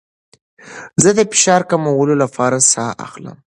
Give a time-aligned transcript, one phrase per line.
[1.01, 3.37] زه د فشار کمولو لپاره ساه اخلم.